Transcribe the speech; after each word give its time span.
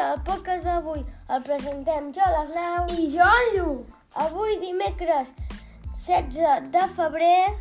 El 0.00 0.20
podcast 0.24 0.64
d'avui 0.64 1.02
el 1.28 1.42
presentem 1.44 2.12
jo, 2.16 2.30
l'Arnau. 2.34 2.86
I 2.96 3.10
jo, 3.12 3.26
en 3.42 3.50
Lluc. 3.56 3.92
Avui, 4.24 4.56
dimecres 4.60 5.28
16 6.06 6.70
de 6.72 6.86
febrer, 6.96 7.52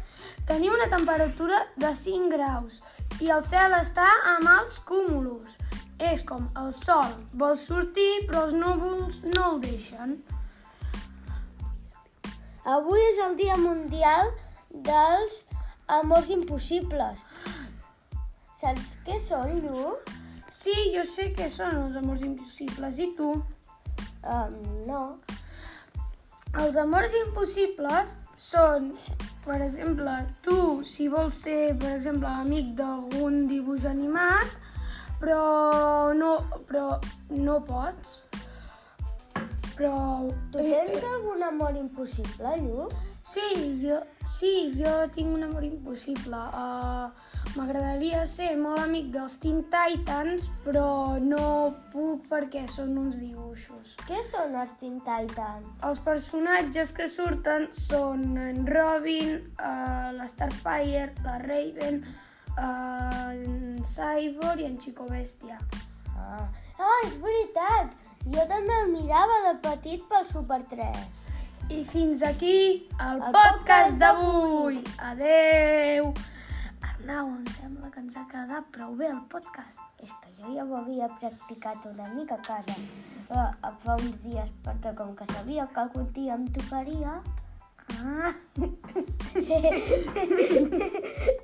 Tenim 0.47 0.73
una 0.73 0.89
temperatura 0.89 1.67
de 1.77 1.89
5 1.95 2.29
graus 2.33 2.79
i 3.23 3.29
el 3.33 3.43
cel 3.45 3.75
està 3.77 4.07
amb 4.33 4.49
els 4.49 4.79
cúmulos. 4.89 5.45
És 6.01 6.23
com 6.27 6.47
el 6.59 6.71
sol 6.73 7.13
vol 7.41 7.53
sortir 7.61 8.25
però 8.25 8.47
els 8.47 8.55
núvols 8.63 9.19
no 9.35 9.45
el 9.51 9.61
deixen. 9.65 10.15
avui 12.75 13.01
és 13.11 13.19
el 13.25 13.37
Dia 13.37 13.55
Mundial 13.57 14.33
dels 14.89 15.37
Amors 15.99 16.29
Impossibles. 16.29 17.21
Saps 18.61 18.89
què 19.05 19.21
són, 19.29 19.61
Lluc? 19.63 20.20
Sí, 20.51 20.73
jo 20.95 21.03
sé 21.07 21.29
què 21.37 21.47
són 21.55 21.77
els 21.85 21.95
amors 21.99 22.23
impossibles. 22.27 22.99
I 22.99 23.11
tu? 23.17 23.31
Um, 24.21 24.57
no. 24.87 25.03
Els 26.59 26.75
amors 26.75 27.13
impossibles 27.25 28.11
són, 28.41 28.89
per 29.45 29.61
exemple, 29.63 30.17
tu, 30.45 30.57
si 30.85 31.07
vols 31.11 31.39
ser, 31.45 31.73
per 31.79 31.95
exemple, 31.95 32.27
amic 32.43 32.73
d'algun 32.79 33.45
dibuix 33.49 33.85
animat, 33.87 34.57
però 35.21 36.11
no, 36.17 36.33
però 36.67 36.97
no 37.37 37.59
pots. 37.69 38.19
Però... 39.77 39.95
Tu 40.51 40.65
tens 40.67 41.05
algun 41.13 41.47
amor 41.47 41.77
impossible, 41.79 42.57
Lluc? 42.65 42.97
Sí, 43.31 43.47
jo, 43.85 44.01
sí, 44.27 44.73
jo 44.75 44.91
tinc 45.15 45.37
un 45.37 45.45
amor 45.47 45.63
impossible. 45.63 46.41
Uh, 46.51 47.30
M'agradaria 47.51 48.21
ser 48.31 48.53
molt 48.55 48.79
amic 48.79 49.09
dels 49.11 49.33
Teen 49.43 49.57
Titans, 49.73 50.45
però 50.63 51.17
no 51.19 51.47
puc 51.91 52.23
perquè 52.31 52.61
són 52.71 52.93
uns 53.01 53.17
dibuixos. 53.19 53.91
Què 54.07 54.21
són 54.29 54.55
els 54.61 54.71
Teen 54.79 55.01
Titans? 55.03 55.67
Els 55.87 55.99
personatges 56.05 56.93
que 56.95 57.09
surten 57.11 57.67
són 57.75 58.23
en 58.39 58.63
Robin, 58.71 59.35
uh, 59.59 60.13
la 60.15 60.29
Starfire, 60.31 61.11
la 61.25 61.37
Raven, 61.43 61.99
uh, 62.55 63.35
en 63.35 63.83
Cyborg 63.83 64.63
i 64.63 64.71
en 64.71 64.79
Chico 64.79 65.09
Bèstia. 65.11 65.59
Ah. 66.15 66.47
ah, 66.79 66.97
és 67.03 67.17
veritat! 67.19 67.91
Jo 68.31 68.47
també 68.47 68.79
el 68.85 68.91
mirava 68.95 69.43
de 69.49 69.57
petit 69.67 70.07
pel 70.07 70.27
Super 70.31 70.63
3. 70.71 71.07
I 71.71 71.83
fins 71.91 72.23
aquí 72.23 72.59
el, 72.99 73.19
El 73.19 73.25
podcast 73.27 73.65
podcast 73.65 73.97
d'avui. 73.99 74.85
Adeu! 75.11 76.13
Arnau, 77.01 77.33
em 77.33 77.45
sembla 77.57 77.89
que 77.89 77.97
ens 77.99 78.15
ha 78.17 78.23
quedat 78.29 78.65
prou 78.75 78.95
bé 78.99 79.07
el 79.09 79.21
podcast. 79.31 79.79
És 80.05 80.11
que 80.21 80.29
jo 80.37 80.45
ja 80.53 80.63
ho 80.65 80.75
havia 80.77 81.07
practicat 81.17 81.85
una 81.89 82.07
mica 82.13 82.35
a 82.37 82.43
casa 82.45 82.77
eh, 82.77 83.51
fa 83.85 83.93
uns 83.95 84.17
dies, 84.21 84.51
perquè 84.65 84.91
com 84.99 85.09
que 85.17 85.25
sabia 85.33 85.65
que 85.73 85.79
algun 85.81 86.07
dia 86.13 86.33
em 86.37 86.45
tocaria... 86.59 87.11
Ah! 87.97 88.33